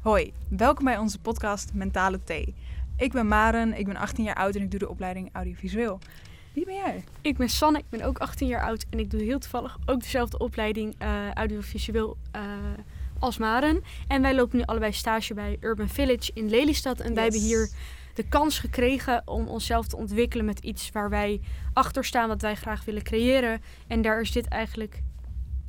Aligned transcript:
Hoi, 0.00 0.32
welkom 0.48 0.84
bij 0.84 0.98
onze 0.98 1.18
podcast 1.18 1.74
Mentale 1.74 2.24
Thee. 2.24 2.54
Ik 2.96 3.12
ben 3.12 3.28
Maren, 3.28 3.78
ik 3.78 3.86
ben 3.86 3.96
18 3.96 4.24
jaar 4.24 4.34
oud 4.34 4.54
en 4.54 4.62
ik 4.62 4.70
doe 4.70 4.78
de 4.78 4.88
opleiding 4.88 5.28
audiovisueel. 5.32 5.98
Wie 6.52 6.64
ben 6.64 6.74
jij? 6.74 7.04
Ik 7.20 7.36
ben 7.36 7.48
Sanne, 7.48 7.78
ik 7.78 7.88
ben 7.88 8.02
ook 8.02 8.18
18 8.18 8.48
jaar 8.48 8.62
oud 8.62 8.86
en 8.90 8.98
ik 8.98 9.10
doe 9.10 9.22
heel 9.22 9.38
toevallig 9.38 9.78
ook 9.86 10.00
dezelfde 10.00 10.38
opleiding 10.38 10.94
eh, 10.98 11.32
audiovisueel 11.32 12.16
uh, 12.36 12.42
als 13.18 13.38
Maren. 13.38 13.82
En 14.08 14.22
wij 14.22 14.34
lopen 14.34 14.58
nu 14.58 14.64
allebei 14.64 14.92
stage 14.92 15.34
bij 15.34 15.56
Urban 15.60 15.88
Village 15.88 16.30
in 16.34 16.48
Lelystad. 16.48 17.00
En 17.00 17.14
wij 17.14 17.22
hebben 17.22 17.40
hier 17.40 17.70
de 18.14 18.28
kans 18.28 18.58
gekregen 18.58 19.22
om 19.24 19.48
onszelf 19.48 19.86
te 19.86 19.96
ontwikkelen 19.96 20.44
met 20.44 20.58
iets 20.58 20.90
waar 20.90 21.10
wij 21.10 21.40
achter 21.72 22.04
staan, 22.04 22.28
wat 22.28 22.42
wij 22.42 22.54
graag 22.54 22.84
willen 22.84 23.02
creëren. 23.02 23.62
En 23.86 24.02
daar 24.02 24.20
is 24.20 24.32
dit 24.32 24.48
eigenlijk 24.48 25.02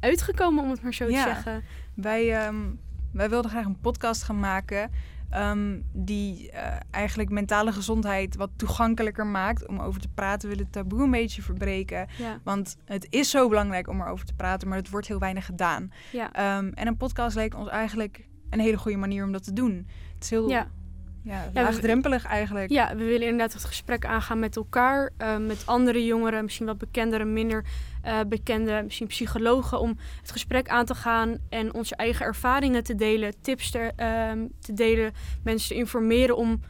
uitgekomen, 0.00 0.64
om 0.64 0.70
het 0.70 0.82
maar 0.82 0.94
zo 0.94 1.06
te 1.06 1.12
zeggen. 1.12 1.64
Wij, 1.94 2.46
um, 2.46 2.80
wij 3.12 3.28
wilden 3.30 3.50
graag 3.50 3.64
een 3.64 3.80
podcast 3.80 4.22
gaan 4.22 4.40
maken. 4.40 4.90
Um, 5.36 5.84
die 5.92 6.50
uh, 6.52 6.76
eigenlijk 6.90 7.30
mentale 7.30 7.72
gezondheid 7.72 8.36
wat 8.36 8.50
toegankelijker 8.56 9.26
maakt 9.26 9.66
om 9.66 9.80
over 9.80 10.00
te 10.00 10.08
praten. 10.08 10.48
We 10.48 10.54
willen 10.54 10.70
het 10.72 10.72
taboe 10.72 11.02
een 11.02 11.10
beetje 11.10 11.42
verbreken. 11.42 12.06
Ja. 12.18 12.40
Want 12.44 12.76
het 12.84 13.06
is 13.10 13.30
zo 13.30 13.48
belangrijk 13.48 13.88
om 13.88 14.00
erover 14.00 14.26
te 14.26 14.34
praten, 14.34 14.68
maar 14.68 14.78
het 14.78 14.90
wordt 14.90 15.06
heel 15.06 15.18
weinig 15.18 15.46
gedaan. 15.46 15.92
Ja. 16.12 16.58
Um, 16.58 16.72
en 16.72 16.86
een 16.86 16.96
podcast 16.96 17.36
leek 17.36 17.56
ons 17.56 17.68
eigenlijk 17.68 18.26
een 18.50 18.60
hele 18.60 18.76
goede 18.76 18.96
manier 18.96 19.24
om 19.24 19.32
dat 19.32 19.44
te 19.44 19.52
doen. 19.52 19.86
Het 20.14 20.24
is 20.24 20.30
heel 20.30 20.48
Ja. 20.48 20.68
Ja, 21.22 21.50
laagdrempelig 21.54 22.24
eigenlijk. 22.24 22.70
Ja, 22.70 22.96
we 22.96 23.04
willen 23.04 23.22
inderdaad 23.26 23.52
het 23.52 23.64
gesprek 23.64 24.04
aangaan 24.06 24.38
met 24.38 24.56
elkaar, 24.56 25.10
eh, 25.16 25.36
met 25.36 25.62
andere 25.66 26.04
jongeren, 26.04 26.44
misschien 26.44 26.66
wat 26.66 26.78
bekendere, 26.78 27.24
minder 27.24 27.64
eh, 28.02 28.20
bekende, 28.28 28.80
misschien 28.84 29.06
psychologen, 29.06 29.80
om 29.80 29.96
het 30.20 30.30
gesprek 30.30 30.68
aan 30.68 30.84
te 30.84 30.94
gaan 30.94 31.38
en 31.48 31.74
onze 31.74 31.96
eigen 31.96 32.26
ervaringen 32.26 32.82
te 32.84 32.94
delen, 32.94 33.34
tips 33.40 33.70
te, 33.70 33.92
ehm, 33.96 34.46
te 34.60 34.72
delen, 34.72 35.12
mensen 35.44 35.68
te 35.68 35.74
informeren 35.74 36.36
om 36.36 36.60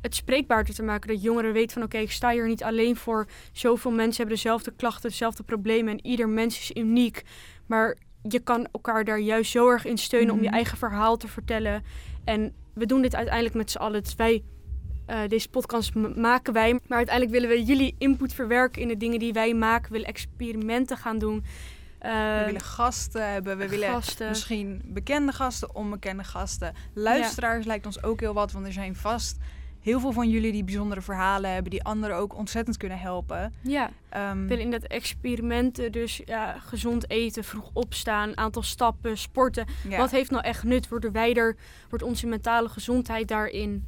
het 0.00 0.14
spreekbaarder 0.14 0.74
te 0.74 0.82
maken. 0.82 1.08
Dat 1.08 1.22
jongeren 1.22 1.52
weten 1.52 1.72
van 1.72 1.82
oké, 1.82 1.98
ik 1.98 2.10
sta 2.12 2.30
hier 2.30 2.46
niet 2.46 2.62
alleen 2.62 2.96
voor. 2.96 3.26
Zoveel 3.52 3.90
mensen 3.90 4.16
hebben 4.16 4.34
dezelfde 4.34 4.72
klachten, 4.76 5.10
dezelfde 5.10 5.42
problemen 5.42 5.92
en 5.92 6.06
ieder 6.06 6.28
mens 6.28 6.58
is 6.58 6.82
uniek. 6.82 7.22
Maar 7.66 7.96
je 8.28 8.38
kan 8.38 8.68
elkaar 8.72 9.04
daar 9.04 9.18
juist 9.20 9.50
zo 9.50 9.68
erg 9.70 9.84
in 9.84 9.98
steunen 9.98 10.32
om 10.34 10.40
je 10.40 10.46
Mhm. 10.46 10.54
eigen 10.54 10.78
verhaal 10.78 11.16
te 11.16 11.28
vertellen. 11.28 11.84
En 12.24 12.52
we 12.74 12.86
doen 12.86 13.02
dit 13.02 13.14
uiteindelijk 13.14 13.54
met 13.54 13.70
z'n 13.70 13.78
allen. 13.78 14.02
Dus 14.02 14.14
wij, 14.14 14.42
eh, 15.06 15.18
deze 15.28 15.48
podcast 15.48 15.94
maken 15.94 16.52
wij. 16.52 16.72
Maar 16.72 16.96
uiteindelijk 16.98 17.36
willen 17.40 17.56
we 17.56 17.64
jullie 17.64 17.94
input 17.98 18.32
verwerken 18.32 18.82
in 18.82 18.88
de 18.88 18.96
dingen 18.96 19.18
die 19.18 19.32
wij 19.32 19.54
maken. 19.54 19.86
We 19.86 19.92
willen 19.92 20.08
experimenten 20.08 20.96
gaan 20.96 21.18
doen. 21.18 21.44
Eh, 21.98 22.38
We 22.38 22.44
willen 22.44 22.60
gasten 22.60 23.32
hebben, 23.32 23.58
we 23.58 23.68
willen 23.68 23.88
gasten. 23.88 24.28
misschien 24.28 24.82
bekende 24.84 25.32
gasten, 25.32 25.74
onbekende 25.74 26.24
gasten. 26.24 26.74
Luisteraars 26.94 27.66
lijkt 27.66 27.86
ons 27.86 28.02
ook 28.02 28.20
heel 28.20 28.34
wat, 28.34 28.52
want 28.52 28.66
er 28.66 28.72
zijn 28.72 28.96
vast 28.96 29.38
heel 29.84 30.00
veel 30.00 30.12
van 30.12 30.28
jullie 30.28 30.52
die 30.52 30.64
bijzondere 30.64 31.00
verhalen 31.00 31.52
hebben, 31.52 31.70
die 31.70 31.84
anderen 31.84 32.16
ook 32.16 32.36
ontzettend 32.36 32.76
kunnen 32.76 32.98
helpen. 32.98 33.54
Ja, 33.60 33.90
we 34.10 34.44
willen 34.46 34.64
inderdaad 34.64 34.90
experimenten. 34.90 35.92
Dus 35.92 36.20
ja, 36.24 36.58
gezond 36.58 37.10
eten, 37.10 37.44
vroeg 37.44 37.70
opstaan, 37.72 38.36
aantal 38.36 38.62
stappen, 38.62 39.18
sporten. 39.18 39.66
ja, 39.88 39.96
Wat 39.96 40.10
heeft 40.10 40.30
nou 40.30 40.44
echt 40.44 40.62
nut? 40.64 40.88
Worden 40.88 41.12
wij 41.12 41.34
er, 41.34 41.56
wordt 41.88 42.04
onze 42.04 42.26
mentale 42.26 42.68
gezondheid 42.68 43.28
daarin 43.28 43.86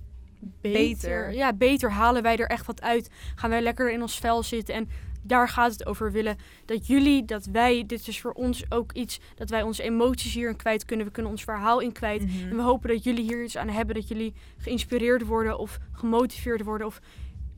beter? 0.60 0.80
Beter. 0.80 1.32
Ja, 1.34 1.52
beter. 1.52 1.90
Halen 1.90 2.22
wij 2.22 2.36
er 2.36 2.48
echt 2.48 2.66
wat 2.66 2.82
uit? 2.82 3.10
Gaan 3.34 3.50
wij 3.50 3.62
lekker 3.62 3.92
in 3.92 4.02
ons 4.02 4.18
vel 4.18 4.42
zitten? 4.42 4.74
En 4.74 4.88
daar 5.26 5.48
gaat 5.48 5.72
het 5.72 5.86
over. 5.86 6.06
We 6.06 6.12
willen 6.12 6.36
dat 6.64 6.86
jullie, 6.86 7.24
dat 7.24 7.44
wij, 7.46 7.84
dit 7.86 8.08
is 8.08 8.20
voor 8.20 8.32
ons 8.32 8.64
ook 8.70 8.92
iets, 8.92 9.20
dat 9.34 9.50
wij 9.50 9.62
onze 9.62 9.82
emoties 9.82 10.34
hierin 10.34 10.56
kwijt 10.56 10.84
kunnen. 10.84 11.06
We 11.06 11.12
kunnen 11.12 11.32
ons 11.32 11.44
verhaal 11.44 11.80
in 11.80 11.92
kwijt. 11.92 12.22
mhm. 12.26 12.48
En 12.50 12.56
we 12.56 12.62
hopen 12.62 12.88
dat 12.88 13.04
jullie 13.04 13.24
hier 13.24 13.44
iets 13.44 13.56
aan 13.56 13.68
hebben. 13.68 13.94
Dat 13.94 14.08
jullie 14.08 14.34
geïnspireerd 14.58 15.24
worden 15.26 15.58
of 15.58 15.78
gemotiveerd 15.92 16.62
worden 16.62 16.86
of 16.86 17.00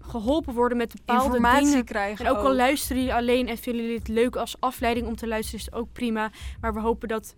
geholpen 0.00 0.55
worden 0.55 0.78
met 0.78 0.92
bepaalde 0.92 1.25
informatie 1.25 1.66
dingen. 1.69 1.84
krijgen. 1.84 2.27
En 2.27 2.30
ook 2.30 2.44
al 2.44 2.55
luisteren 2.55 2.97
jullie 2.97 3.14
alleen 3.14 3.48
en 3.48 3.59
vinden 3.59 3.82
jullie 3.82 3.98
het 3.98 4.09
leuk 4.09 4.37
als 4.37 4.60
afleiding 4.60 5.06
om 5.06 5.16
te 5.16 5.26
luisteren, 5.26 5.60
is 5.60 5.66
het 5.66 5.75
ook 5.75 5.92
prima. 5.92 6.31
Maar 6.60 6.75
we 6.75 6.81
hopen 6.81 7.09
dat 7.09 7.34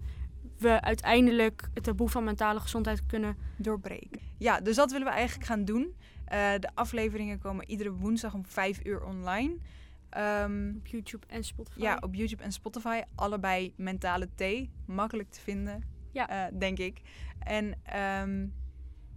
we 0.58 0.80
uiteindelijk 0.80 1.68
het 1.74 1.84
taboe 1.84 2.08
van 2.08 2.24
mentale 2.24 2.60
gezondheid 2.60 3.06
kunnen. 3.06 3.36
doorbreken. 3.56 4.20
Ja, 4.38 4.60
dus 4.60 4.76
dat 4.76 4.90
willen 4.90 5.06
we 5.06 5.12
eigenlijk 5.12 5.46
gaan 5.46 5.64
doen. 5.64 5.94
Eh, 6.24 6.50
de 6.58 6.68
afleveringen 6.74 7.38
komen 7.38 7.70
iedere 7.70 7.92
woensdag 7.92 8.34
om 8.34 8.44
5 8.46 8.80
uur 8.84 9.04
online. 9.04 9.56
Ehm, 10.10 10.72
Op 10.76 10.86
YouTube 10.86 11.26
en 11.28 11.44
Spotify. 11.44 11.80
ja, 11.80 11.98
op 12.00 12.14
YouTube 12.14 12.42
en 12.42 12.52
Spotify. 12.52 13.00
Allebei 13.14 13.72
mentale 13.76 14.28
thee. 14.34 14.70
Makkelijk 14.86 15.30
te 15.30 15.40
vinden, 15.40 15.82
Ja. 16.12 16.28
eh, 16.28 16.44
denk 16.58 16.78
ik. 16.78 17.00
En 17.38 17.74
ehm, 17.82 18.46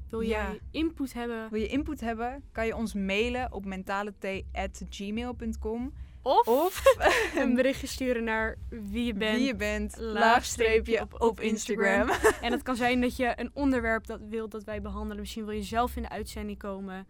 Wil 0.09 0.21
ja. 0.21 0.27
jij 0.47 0.59
input 0.71 1.13
hebben? 1.13 1.49
wil 1.49 1.59
je 1.59 1.67
input 1.67 2.01
hebben, 2.01 2.43
kan 2.51 2.65
je 2.65 2.75
ons 2.75 2.93
mailen 2.93 3.51
op 3.53 3.65
mentalethee.gmail.com. 3.65 5.93
Of, 6.21 6.47
Of 6.47 6.83
een 7.39 7.53
berichtje 7.59 7.87
sturen 7.87 8.23
naar 8.23 8.55
wie 8.69 9.05
je 9.05 9.13
bent. 9.13 9.37
wie 9.37 9.45
je 9.45 9.55
bent, 9.55 9.95
laagstreepje 9.99 11.01
op- 11.01 11.13
op, 11.13 11.21
op 11.21 11.39
Instagram. 11.39 12.09
En 12.41 12.51
het 12.51 12.61
kan 12.61 12.75
zijn 12.75 13.01
dat 13.01 13.15
je 13.15 13.33
een 13.35 13.49
onderwerp 13.53 14.05
dat 14.07 14.19
wilt 14.29 14.51
dat 14.51 14.63
wij 14.63 14.81
behandelen. 14.81 15.19
Misschien 15.19 15.45
wil 15.45 15.55
je 15.55 15.63
zelf 15.63 15.95
in 15.95 16.01
de 16.01 16.09
uitzending 16.09 16.57
komen. 16.57 17.07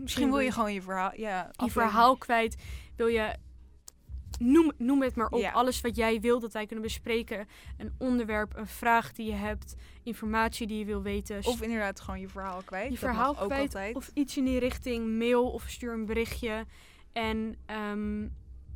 Misschien 0.00 0.30
wil 0.30 0.38
je 0.38 0.52
gewoon 0.52 0.72
je 0.72 0.82
verhaal... 0.82 1.12
Ja, 1.16 1.50
je 1.64 1.70
verhaal 1.70 2.16
kwijt. 2.16 2.56
Wil 2.96 3.06
je. 3.06 3.34
Noem, 4.38 4.72
noem 4.76 5.02
het 5.02 5.16
maar 5.16 5.28
op. 5.28 5.40
Ja. 5.40 5.50
Alles 5.50 5.80
wat 5.80 5.96
jij 5.96 6.20
wil 6.20 6.40
dat 6.40 6.52
wij 6.52 6.66
kunnen 6.66 6.84
bespreken. 6.84 7.48
Een 7.78 7.92
onderwerp, 7.98 8.56
een 8.56 8.66
vraag 8.66 9.12
die 9.12 9.26
je 9.26 9.32
hebt. 9.32 9.74
Informatie 10.02 10.66
die 10.66 10.78
je 10.78 10.84
wil 10.84 11.02
weten. 11.02 11.44
Of 11.44 11.62
inderdaad 11.62 12.00
gewoon 12.00 12.20
je 12.20 12.28
verhaal 12.28 12.62
kwijt. 12.64 12.92
je 12.92 12.98
verhaal 12.98 13.38
ook 13.38 13.52
altijd. 13.52 13.96
Of 13.96 14.10
iets 14.14 14.36
in 14.36 14.44
die 14.44 14.58
richting. 14.58 15.18
Mail 15.18 15.50
of 15.50 15.64
stuur 15.68 15.92
een 15.92 16.06
berichtje. 16.06 16.66
En 17.12 17.56
ehm, 17.66 18.22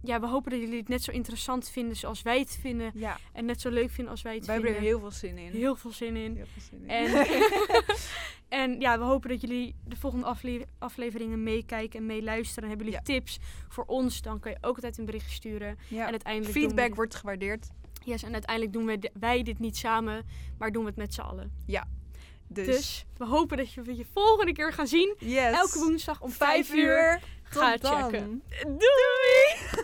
ja, 0.02 0.20
we 0.20 0.26
hopen 0.26 0.50
dat 0.50 0.60
jullie 0.60 0.78
het 0.78 0.88
net 0.88 1.02
zo 1.02 1.10
interessant 1.10 1.68
vinden 1.68 1.96
zoals 1.96 2.22
wij 2.22 2.38
het 2.38 2.58
vinden. 2.60 2.90
Ja, 2.94 3.18
En 3.32 3.44
net 3.44 3.60
zo 3.60 3.70
leuk 3.70 3.90
vinden 3.90 4.12
als 4.12 4.22
wij 4.22 4.34
het 4.34 4.46
wij 4.46 4.54
hebben 4.54 4.72
vinden. 4.72 4.90
er 4.90 4.96
heel 4.96 5.08
veel 5.10 5.18
zin 5.18 5.38
in. 5.38 5.52
Heel 5.52 5.76
veel 5.76 5.92
zin 5.92 6.16
in. 6.16 6.36
Heel 6.36 6.46
veel 6.46 6.62
zin 6.62 6.82
in. 6.82 6.88
En, 6.88 7.10
en 8.52 8.80
ja, 8.80 8.98
we 8.98 9.04
hopen 9.04 9.28
dat 9.28 9.40
jullie 9.40 9.74
de 9.84 9.96
volgende 9.96 10.26
afle- 10.26 10.66
afleveringen 10.78 11.42
meekijken 11.42 11.98
en 12.00 12.06
meeluisteren. 12.06 12.62
En 12.62 12.68
hebben 12.68 12.86
jullie 12.86 13.02
tips 13.02 13.38
voor 13.68 13.84
ons, 13.84 14.22
dan 14.22 14.40
kan 14.40 14.50
je 14.50 14.56
ook 14.60 14.74
altijd 14.74 14.98
een 14.98 15.04
bericht 15.04 15.30
sturen. 15.30 15.78
ja. 15.88 16.04
En 16.04 16.10
uiteindelijk 16.10 16.52
Feedback 16.52 16.88
we, 16.88 16.94
wordt 16.94 17.14
gewaardeerd. 17.14 17.68
yes, 18.04 18.22
en 18.22 18.32
uiteindelijk 18.32 18.72
doen 18.72 18.86
we 18.86 19.10
wij 19.20 19.42
dit 19.42 19.58
niet 19.58 19.76
samen, 19.76 20.22
maar 20.58 20.72
doen 20.72 20.82
we 20.82 20.88
het 20.88 20.98
met 20.98 21.14
z'n 21.14 21.20
allen. 21.20 21.52
Dus, 22.48 22.66
Dus, 22.66 23.04
we 23.16 23.26
hopen 23.26 23.56
dat 23.56 23.72
je 23.72 23.96
je 23.96 24.04
volgende 24.12 24.52
keer 24.52 24.72
gaan 24.72 24.86
zien. 24.86 25.14
yes. 25.18 25.54
Elke 25.56 25.78
woensdag 25.78 26.20
om 26.20 26.30
vijf 26.30 26.66
5 26.66 26.78
uur. 26.78 26.84
uur. 26.86 27.20
Ga 27.42 27.76
checken. 27.78 28.42
Doei! 28.62 29.81